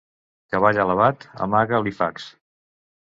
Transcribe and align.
Cavall 0.53 0.79
alabat, 0.85 1.27
amaga 1.47 1.77
alifacs. 1.81 2.27